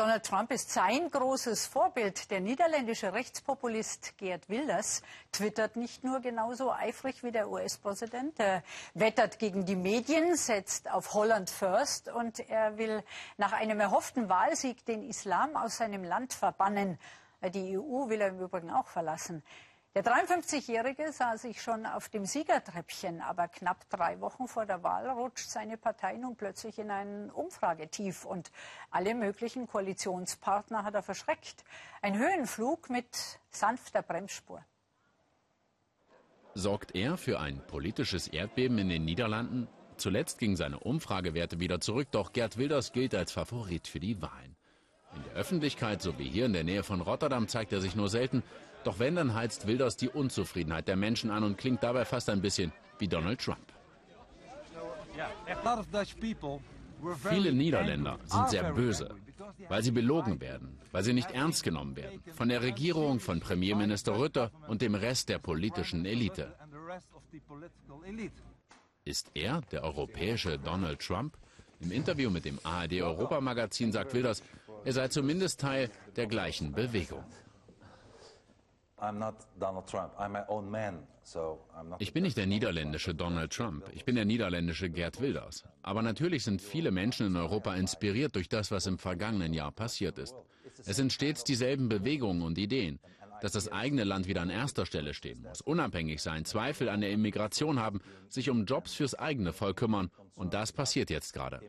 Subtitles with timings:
[0.00, 2.30] Donald Trump ist sein großes Vorbild.
[2.30, 8.40] Der niederländische Rechtspopulist Geert Wilders twittert nicht nur genauso eifrig wie der US-Präsident.
[8.40, 8.62] Er
[8.94, 13.04] wettert gegen die Medien, setzt auf Holland First und er will
[13.36, 16.98] nach einem erhofften Wahlsieg den Islam aus seinem Land verbannen.
[17.52, 19.42] Die EU will er im Übrigen auch verlassen.
[19.96, 25.10] Der 53-Jährige sah sich schon auf dem Siegertreppchen, aber knapp drei Wochen vor der Wahl
[25.10, 28.52] rutscht seine Partei nun plötzlich in ein Umfragetief und
[28.92, 31.64] alle möglichen Koalitionspartner hat er verschreckt.
[32.02, 34.64] Ein Höhenflug mit sanfter Bremsspur.
[36.54, 39.66] Sorgt er für ein politisches Erdbeben in den Niederlanden?
[39.96, 44.54] Zuletzt gingen seine Umfragewerte wieder zurück, doch Gerd Wilders gilt als Favorit für die Wahlen.
[45.16, 48.08] In der Öffentlichkeit, so wie hier in der Nähe von Rotterdam, zeigt er sich nur
[48.08, 48.44] selten.
[48.84, 52.40] Doch wenn, dann heizt Wilders die Unzufriedenheit der Menschen an und klingt dabei fast ein
[52.40, 53.58] bisschen wie Donald Trump.
[57.28, 59.14] Viele Niederländer sind sehr böse,
[59.68, 62.22] weil sie belogen werden, weil sie nicht ernst genommen werden.
[62.34, 66.54] Von der Regierung, von Premierminister Rutte und dem Rest der politischen Elite.
[69.04, 71.36] Ist er der europäische Donald Trump?
[71.80, 74.42] Im Interview mit dem ARD Europamagazin sagt Wilders,
[74.84, 77.24] er sei zumindest Teil der gleichen Bewegung.
[81.98, 83.84] Ich bin nicht der niederländische Donald Trump.
[83.94, 85.64] Ich bin der niederländische Gerd Wilders.
[85.82, 90.18] Aber natürlich sind viele Menschen in Europa inspiriert durch das, was im vergangenen Jahr passiert
[90.18, 90.34] ist.
[90.86, 92.98] Es sind stets dieselben Bewegungen und Ideen.
[93.40, 97.10] Dass das eigene Land wieder an erster Stelle stehen muss, unabhängig sein, Zweifel an der
[97.10, 100.10] Immigration haben, sich um Jobs fürs eigene Volk kümmern.
[100.34, 101.60] Und das passiert jetzt gerade.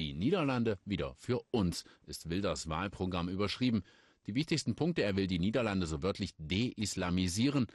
[0.00, 3.82] Die Niederlande wieder für uns ist Wilders Wahlprogramm überschrieben.
[4.26, 7.66] Die wichtigsten Punkte, er will die Niederlande so wörtlich deislamisieren,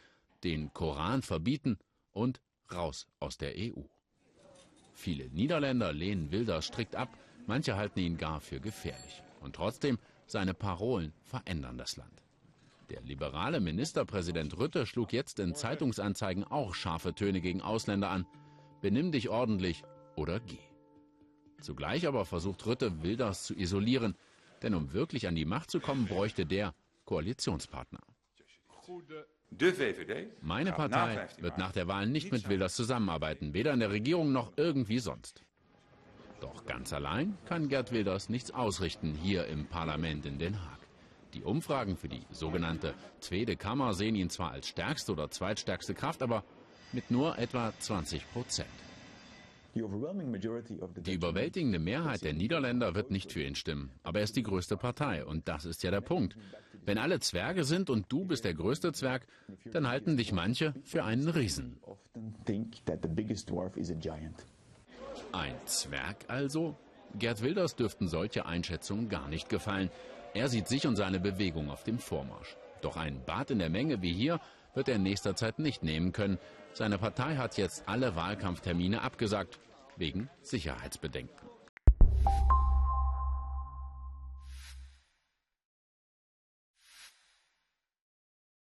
[0.43, 1.77] den Koran verbieten
[2.13, 2.41] und
[2.73, 3.83] raus aus der EU.
[4.95, 9.21] Viele Niederländer lehnen Wilders strikt ab, manche halten ihn gar für gefährlich.
[9.39, 12.23] Und trotzdem, seine Parolen verändern das Land.
[12.89, 18.25] Der liberale Ministerpräsident Rütte schlug jetzt in Zeitungsanzeigen auch scharfe Töne gegen Ausländer an.
[18.81, 19.83] Benimm dich ordentlich
[20.15, 20.57] oder geh.
[21.61, 24.15] Zugleich aber versucht Rütte, Wilders zu isolieren,
[24.61, 26.73] denn um wirklich an die Macht zu kommen, bräuchte der
[27.05, 28.01] Koalitionspartner.
[30.41, 34.51] Meine Partei wird nach der Wahl nicht mit Wilders zusammenarbeiten, weder in der Regierung noch
[34.57, 35.43] irgendwie sonst.
[36.41, 40.79] Doch ganz allein kann Gerd Wilders nichts ausrichten hier im Parlament in Den Haag.
[41.33, 46.21] Die Umfragen für die sogenannte Zweite Kammer sehen ihn zwar als stärkste oder zweitstärkste Kraft,
[46.21, 46.43] aber
[46.91, 48.69] mit nur etwa 20 Prozent.
[49.75, 54.77] Die überwältigende Mehrheit der Niederländer wird nicht für ihn stimmen, aber er ist die größte
[54.77, 56.37] Partei und das ist ja der Punkt.
[56.85, 59.27] Wenn alle Zwerge sind und du bist der größte Zwerg,
[59.71, 61.77] dann halten dich manche für einen Riesen.
[65.33, 66.77] Ein Zwerg also?
[67.17, 69.89] Gerd Wilders dürften solche Einschätzungen gar nicht gefallen.
[70.33, 72.55] Er sieht sich und seine Bewegung auf dem Vormarsch.
[72.81, 74.39] Doch ein Bad in der Menge wie hier
[74.73, 76.37] wird er in nächster Zeit nicht nehmen können.
[76.73, 79.59] Seine Partei hat jetzt alle Wahlkampftermine abgesagt,
[79.97, 81.47] wegen Sicherheitsbedenken.